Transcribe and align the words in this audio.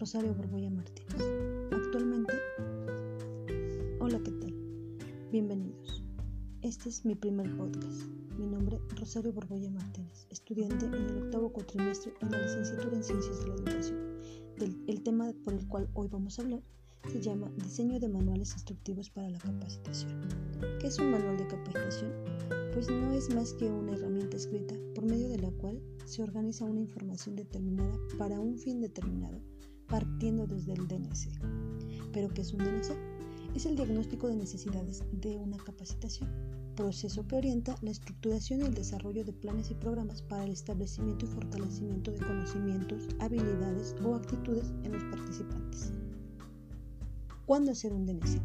Rosario 0.00 0.32
Borbolla 0.32 0.70
Martínez. 0.70 1.20
Actualmente, 1.70 2.32
hola, 4.00 4.18
¿qué 4.24 4.30
tal? 4.30 4.54
Bienvenidos. 5.30 6.02
Este 6.62 6.88
es 6.88 7.04
mi 7.04 7.14
primer 7.14 7.54
podcast. 7.58 8.04
Mi 8.38 8.46
nombre 8.46 8.80
es 8.88 8.98
Rosario 8.98 9.30
Borbolla 9.30 9.70
Martínez, 9.70 10.26
estudiante 10.30 10.86
en 10.86 10.94
el 10.94 11.24
octavo 11.24 11.52
cuatrimestre 11.52 12.14
en 12.22 12.30
la 12.30 12.40
licenciatura 12.40 12.96
en 12.96 13.04
Ciencias 13.04 13.40
de 13.40 13.48
la 13.48 13.54
Educación. 13.56 13.98
el 14.86 15.02
tema 15.02 15.34
por 15.44 15.52
el 15.52 15.68
cual 15.68 15.90
hoy 15.92 16.08
vamos 16.08 16.38
a 16.38 16.42
hablar 16.44 16.62
se 17.12 17.20
llama 17.20 17.52
Diseño 17.56 18.00
de 18.00 18.08
manuales 18.08 18.54
instructivos 18.54 19.10
para 19.10 19.28
la 19.28 19.38
capacitación. 19.38 20.18
¿Qué 20.80 20.86
es 20.86 20.98
un 20.98 21.10
manual 21.10 21.36
de 21.36 21.46
capacitación? 21.46 22.12
Pues 22.72 22.88
no 22.88 23.12
es 23.12 23.34
más 23.34 23.52
que 23.52 23.66
una 23.66 23.92
herramienta 23.92 24.38
escrita 24.38 24.74
por 24.94 25.04
medio 25.04 25.28
de 25.28 25.40
la 25.40 25.50
cual 25.50 25.78
se 26.06 26.22
organiza 26.22 26.64
una 26.64 26.80
información 26.80 27.36
determinada 27.36 27.98
para 28.16 28.40
un 28.40 28.56
fin 28.56 28.80
determinado 28.80 29.42
partiendo 29.90 30.46
desde 30.46 30.72
el 30.72 30.88
DNC. 30.88 31.28
¿Pero 32.12 32.28
qué 32.30 32.40
es 32.40 32.52
un 32.54 32.60
DNC? 32.60 32.96
Es 33.54 33.66
el 33.66 33.76
diagnóstico 33.76 34.28
de 34.28 34.36
necesidades 34.36 35.02
de 35.12 35.36
una 35.36 35.56
capacitación, 35.58 36.30
proceso 36.76 37.26
que 37.26 37.36
orienta 37.36 37.74
la 37.82 37.90
estructuración 37.90 38.60
y 38.60 38.64
el 38.64 38.74
desarrollo 38.74 39.24
de 39.24 39.32
planes 39.32 39.70
y 39.70 39.74
programas 39.74 40.22
para 40.22 40.44
el 40.44 40.52
establecimiento 40.52 41.26
y 41.26 41.28
fortalecimiento 41.28 42.12
de 42.12 42.20
conocimientos, 42.20 43.08
habilidades 43.18 43.96
o 44.04 44.14
actitudes 44.14 44.72
en 44.84 44.92
los 44.92 45.02
participantes. 45.04 45.92
¿Cuándo 47.44 47.72
hacer 47.72 47.92
un 47.92 48.06
DNC? 48.06 48.40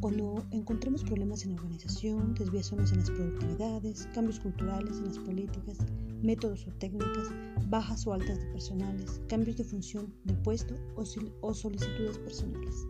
Cuando 0.00 0.46
encontremos 0.52 1.02
problemas 1.02 1.44
en 1.44 1.50
la 1.50 1.56
organización, 1.56 2.34
desviaciones 2.34 2.92
en 2.92 2.98
las 2.98 3.10
productividades, 3.10 4.06
cambios 4.14 4.38
culturales 4.38 4.98
en 4.98 5.06
las 5.06 5.18
políticas, 5.18 5.78
métodos 6.22 6.66
o 6.68 6.72
técnicas, 6.72 7.28
bajas 7.68 8.06
o 8.06 8.12
altas 8.12 8.38
de 8.38 8.46
personales, 8.46 9.20
cambios 9.28 9.56
de 9.56 9.64
función 9.64 10.14
de 10.24 10.34
puesto 10.34 10.74
o, 10.96 11.54
solicitudes 11.54 12.18
personales. 12.18 12.86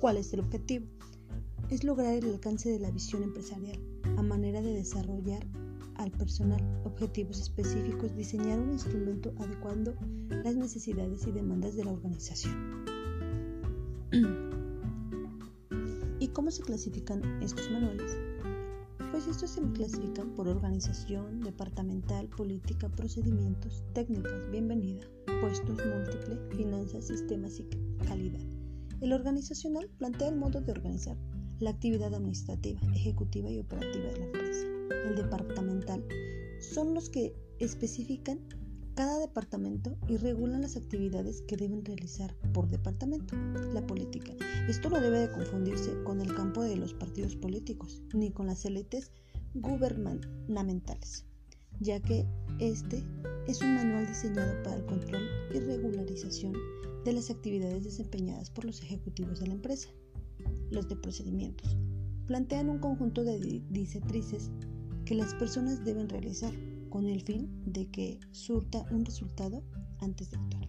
¿Cuál 0.00 0.16
es 0.16 0.32
el 0.32 0.40
objetivo? 0.40 0.86
Es 1.70 1.84
lograr 1.84 2.14
el 2.14 2.30
alcance 2.30 2.70
de 2.70 2.78
la 2.78 2.90
visión 2.90 3.22
empresarial 3.22 3.78
a 4.16 4.22
manera 4.22 4.60
de 4.60 4.72
desarrollar 4.72 5.46
al 5.96 6.10
personal 6.10 6.60
objetivos 6.84 7.40
específicos, 7.40 8.14
diseñar 8.16 8.58
un 8.58 8.72
instrumento 8.72 9.32
adecuando 9.38 9.94
las 10.28 10.56
necesidades 10.56 11.26
y 11.26 11.32
demandas 11.32 11.76
de 11.76 11.84
la 11.84 11.92
organización. 11.92 12.84
¿Y 16.18 16.28
cómo 16.28 16.50
se 16.50 16.62
clasifican 16.62 17.42
estos 17.42 17.70
manuales? 17.70 18.31
Pues 19.12 19.26
estos 19.26 19.50
se 19.50 19.60
clasifican 19.74 20.30
por 20.34 20.48
organización, 20.48 21.42
departamental, 21.42 22.28
política, 22.28 22.88
procedimientos, 22.88 23.84
técnicas, 23.92 24.50
bienvenida, 24.50 25.02
puestos 25.42 25.78
múltiple, 25.84 26.38
finanzas, 26.56 27.08
sistemas 27.08 27.60
y 27.60 27.68
calidad. 28.06 28.40
El 29.02 29.12
organizacional 29.12 29.90
plantea 29.98 30.28
el 30.28 30.36
modo 30.36 30.62
de 30.62 30.72
organizar 30.72 31.18
la 31.60 31.70
actividad 31.70 32.14
administrativa, 32.14 32.80
ejecutiva 32.94 33.50
y 33.50 33.58
operativa 33.58 34.06
de 34.06 34.18
la 34.18 34.24
empresa. 34.24 34.66
El 35.06 35.16
departamental 35.16 36.02
son 36.58 36.94
los 36.94 37.10
que 37.10 37.34
especifican 37.58 38.40
cada 38.94 39.18
departamento 39.18 39.96
y 40.08 40.16
regulan 40.16 40.62
las 40.62 40.76
actividades 40.76 41.42
que 41.42 41.56
deben 41.56 41.84
realizar 41.84 42.34
por 42.52 42.68
departamento. 42.68 43.36
La 43.72 43.86
política. 43.86 44.32
Esto 44.68 44.90
no 44.90 45.00
debe 45.00 45.20
de 45.20 45.32
confundirse 45.32 46.02
con 46.04 46.20
el 46.20 46.34
campo 46.34 46.62
de 46.62 46.76
los 46.76 46.92
partidos 46.94 47.36
políticos, 47.36 48.02
ni 48.12 48.30
con 48.30 48.46
las 48.46 48.64
élites 48.64 49.10
gubernamentales, 49.54 51.24
ya 51.80 52.00
que 52.00 52.26
este 52.58 53.02
es 53.46 53.60
un 53.60 53.74
manual 53.74 54.06
diseñado 54.06 54.62
para 54.62 54.76
el 54.76 54.86
control 54.86 55.22
y 55.54 55.58
regularización 55.60 56.54
de 57.04 57.12
las 57.12 57.30
actividades 57.30 57.84
desempeñadas 57.84 58.50
por 58.50 58.64
los 58.64 58.82
ejecutivos 58.82 59.40
de 59.40 59.48
la 59.48 59.54
empresa. 59.54 59.88
Los 60.70 60.88
de 60.88 60.96
procedimientos. 60.96 61.76
Plantean 62.26 62.70
un 62.70 62.78
conjunto 62.78 63.24
de 63.24 63.38
directrices 63.70 64.50
que 65.04 65.14
las 65.14 65.34
personas 65.34 65.84
deben 65.84 66.08
realizar 66.08 66.52
con 66.92 67.08
el 67.08 67.22
fin 67.22 67.48
de 67.64 67.86
que 67.90 68.20
surta 68.32 68.84
un 68.90 69.06
resultado 69.06 69.64
antes 70.00 70.30
de 70.30 70.36
actuar. 70.36 70.68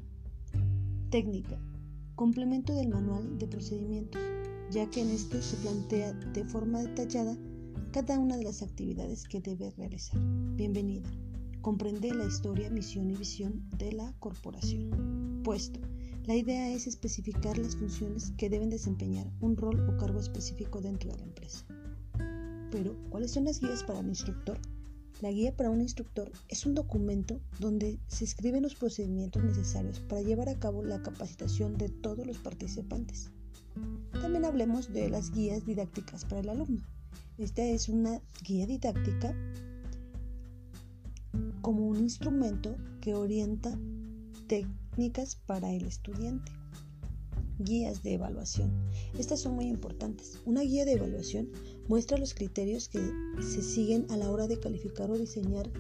Técnica. 1.09 1.59
Complemento 2.15 2.73
del 2.73 2.87
manual 2.87 3.37
de 3.37 3.45
procedimientos, 3.45 4.21
ya 4.71 4.89
que 4.89 5.01
en 5.01 5.09
este 5.09 5.41
se 5.41 5.57
plantea 5.57 6.13
de 6.13 6.45
forma 6.45 6.81
detallada 6.81 7.37
cada 7.91 8.17
una 8.19 8.37
de 8.37 8.45
las 8.45 8.61
actividades 8.61 9.25
que 9.25 9.41
debe 9.41 9.71
realizar. 9.71 10.17
Bienvenida. 10.55 11.11
Comprende 11.59 12.13
la 12.13 12.25
historia, 12.25 12.69
misión 12.69 13.11
y 13.11 13.17
visión 13.17 13.67
de 13.77 13.91
la 13.91 14.13
corporación. 14.19 15.41
Puesto. 15.43 15.81
La 16.23 16.37
idea 16.37 16.69
es 16.71 16.87
especificar 16.87 17.57
las 17.57 17.75
funciones 17.75 18.31
que 18.37 18.49
deben 18.49 18.69
desempeñar 18.69 19.29
un 19.41 19.57
rol 19.57 19.89
o 19.89 19.97
cargo 19.97 20.21
específico 20.21 20.79
dentro 20.79 21.11
de 21.11 21.17
la 21.17 21.23
empresa. 21.23 21.65
Pero, 22.71 22.95
¿cuáles 23.09 23.31
son 23.31 23.43
las 23.43 23.59
guías 23.59 23.83
para 23.83 23.99
el 23.99 24.07
instructor? 24.07 24.57
La 25.21 25.31
guía 25.31 25.55
para 25.55 25.69
un 25.69 25.81
instructor 25.81 26.31
es 26.49 26.65
un 26.65 26.73
documento 26.73 27.39
donde 27.59 27.99
se 28.07 28.25
escriben 28.25 28.63
los 28.63 28.75
procedimientos 28.75 29.43
necesarios 29.43 29.99
para 29.99 30.21
llevar 30.21 30.49
a 30.49 30.59
cabo 30.59 30.83
la 30.83 31.01
capacitación 31.01 31.77
de 31.77 31.89
todos 31.89 32.25
los 32.25 32.37
participantes. 32.39 33.31
También 34.11 34.45
hablemos 34.45 34.91
de 34.91 35.09
las 35.09 35.31
guías 35.31 35.65
didácticas 35.65 36.25
para 36.25 36.41
el 36.41 36.49
alumno. 36.49 36.81
Esta 37.37 37.63
es 37.63 37.89
una 37.89 38.21
guía 38.43 38.67
didáctica 38.67 39.35
como 41.61 41.87
un 41.87 41.97
instrumento 41.97 42.75
que 43.01 43.15
orienta 43.15 43.77
técnicas 44.47 45.35
para 45.35 45.71
el 45.71 45.85
estudiante. 45.85 46.51
Guías 47.59 48.03
de 48.03 48.13
evaluación. 48.13 48.71
Estas 49.17 49.41
son 49.41 49.55
muy 49.55 49.65
importantes. 49.65 50.39
Una 50.45 50.61
guía 50.61 50.85
de 50.85 50.93
evaluación 50.93 51.49
muestra 51.87 52.17
los 52.17 52.33
criterios 52.33 52.89
que 52.89 52.99
se 53.41 53.61
siguen 53.61 54.07
a 54.09 54.17
la 54.17 54.31
hora 54.31 54.47
de 54.47 54.59
calificar 54.59 55.11
o 55.11 55.17
diseñar 55.17 55.71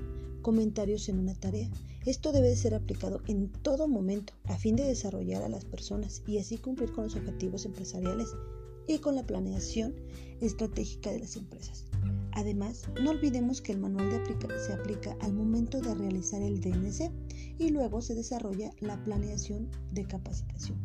comentarios 0.41 1.09
en 1.09 1.19
una 1.19 1.33
tarea. 1.33 1.69
Esto 2.05 2.31
debe 2.31 2.55
ser 2.55 2.75
aplicado 2.75 3.21
en 3.27 3.49
todo 3.49 3.87
momento 3.87 4.33
a 4.43 4.57
fin 4.57 4.75
de 4.75 4.83
desarrollar 4.83 5.41
a 5.41 5.49
las 5.49 5.65
personas 5.65 6.21
y 6.27 6.37
así 6.37 6.57
cumplir 6.57 6.91
con 6.91 7.05
los 7.05 7.15
objetivos 7.15 7.65
empresariales 7.65 8.29
y 8.87 8.99
con 8.99 9.15
la 9.15 9.25
planeación 9.25 9.95
estratégica 10.41 11.11
de 11.11 11.19
las 11.19 11.37
empresas. 11.37 11.85
Además, 12.33 12.83
no 13.01 13.11
olvidemos 13.11 13.61
que 13.61 13.71
el 13.71 13.79
manual 13.79 14.09
de 14.09 14.17
aplica 14.17 14.47
se 14.59 14.73
aplica 14.73 15.15
al 15.21 15.33
momento 15.33 15.79
de 15.79 15.93
realizar 15.95 16.41
el 16.41 16.59
DNC 16.59 17.11
y 17.59 17.69
luego 17.69 18.01
se 18.01 18.15
desarrolla 18.15 18.71
la 18.79 19.01
planeación 19.03 19.69
de 19.91 20.05
capacitación. 20.05 20.77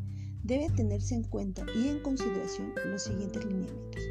Debe 0.42 0.70
tenerse 0.70 1.14
en 1.14 1.24
cuenta 1.24 1.64
y 1.74 1.88
en 1.88 2.00
consideración 2.00 2.72
los 2.86 3.02
siguientes 3.02 3.44
lineamientos 3.44 4.02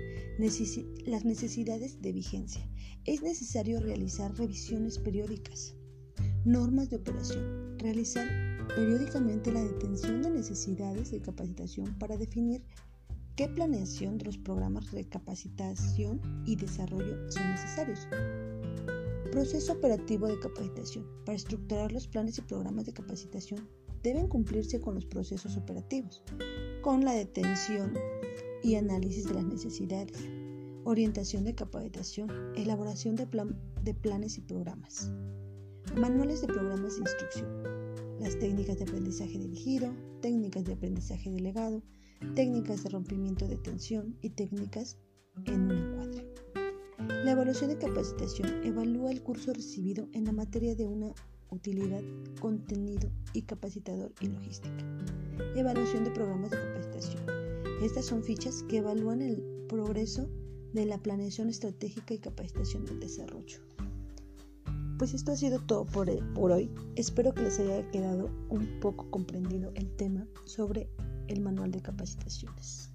las 1.05 1.25
necesidades 1.25 2.01
de 2.01 2.11
vigencia. 2.11 2.61
Es 3.05 3.23
necesario 3.23 3.79
realizar 3.79 4.35
revisiones 4.38 4.99
periódicas. 4.99 5.75
Normas 6.45 6.89
de 6.91 6.97
operación. 6.97 7.77
Realizar 7.79 8.27
periódicamente 8.75 9.51
la 9.51 9.63
detención 9.63 10.21
de 10.21 10.29
necesidades 10.29 11.09
de 11.09 11.21
capacitación 11.21 11.97
para 11.97 12.17
definir 12.17 12.63
qué 13.35 13.47
planeación 13.47 14.19
de 14.19 14.25
los 14.25 14.38
programas 14.38 14.91
de 14.91 15.09
capacitación 15.09 16.21
y 16.45 16.55
desarrollo 16.55 17.31
son 17.31 17.49
necesarios. 17.49 18.07
Proceso 19.31 19.73
operativo 19.73 20.27
de 20.27 20.39
capacitación. 20.39 21.07
Para 21.25 21.35
estructurar 21.35 21.91
los 21.91 22.07
planes 22.07 22.38
y 22.38 22.41
programas 22.41 22.85
de 22.85 22.94
capacitación 22.94 23.67
deben 24.07 24.28
cumplirse 24.28 24.79
con 24.79 24.95
los 24.95 25.06
procesos 25.06 25.57
operativos, 25.57 26.23
con 26.81 27.03
la 27.03 27.12
detención 27.12 27.94
y 28.63 28.75
análisis 28.75 29.28
de 29.28 29.34
las 29.34 29.44
necesidades, 29.44 30.18
orientación 30.85 31.44
de 31.44 31.53
capacitación, 31.53 32.30
elaboración 32.56 33.18
de, 33.18 33.27
de 33.83 33.94
planes 33.94 34.38
y 34.38 34.42
programas, 34.42 35.12
manuales 35.98 36.39
de 36.39 36.48
programas 36.48 36.95
de 36.95 37.01
instrucción, 37.01 37.63
las 38.21 38.39
técnicas 38.39 38.77
de 38.77 38.86
aprendizaje 38.86 39.38
dirigido, 39.38 39.94
técnicas 40.21 40.63
de 40.63 40.74
aprendizaje 40.74 41.30
delegado, 41.30 41.83
técnicas 42.33 42.83
de 42.83 42.89
rompimiento 42.89 43.45
de 43.45 43.57
tensión 43.57 44.18
y 44.21 44.30
técnicas 44.30 44.98
en 45.48 45.63
un 45.63 45.71
encuadre. 45.71 46.33
La 47.25 47.31
evaluación 47.31 47.71
de 47.71 47.77
capacitación 47.77 48.63
evalúa 48.63 49.12
el 49.12 49.21
curso 49.21 49.51
recibido 49.51 50.07
en 50.13 50.24
la 50.24 50.31
materia 50.31 50.75
de 50.75 50.88
una 50.88 51.13
utilidad, 51.49 52.03
contenido 52.39 53.09
y 53.33 53.44
capacitador 53.44 54.13
y 54.21 54.27
logística. 54.27 54.85
Evaluación 55.55 56.03
de 56.03 56.11
programas 56.11 56.51
de 56.51 56.57
capacitación 56.57 57.38
estas 57.81 58.05
son 58.05 58.23
fichas 58.23 58.63
que 58.63 58.77
evalúan 58.77 59.21
el 59.21 59.44
progreso 59.69 60.27
de 60.73 60.85
la 60.85 60.97
planeación 60.97 61.47
estratégica 61.49 62.15
y 62.15 62.17
capacitación 62.17 62.85
del 62.85 62.99
desarrollo. 62.99 63.59
Pues 64.97 65.13
esto 65.13 65.31
ha 65.31 65.35
sido 65.35 65.59
todo 65.59 65.85
por, 65.85 66.09
por 66.33 66.51
hoy. 66.51 66.71
Espero 66.95 67.35
que 67.35 67.44
les 67.44 67.59
haya 67.59 67.88
quedado 67.91 68.31
un 68.50 68.79
poco 68.79 69.11
comprendido 69.11 69.71
el 69.75 69.95
tema 69.95 70.27
sobre 70.45 70.89
el 71.27 71.39
manual 71.39 71.71
de 71.71 71.81
capacitaciones. 71.81 72.89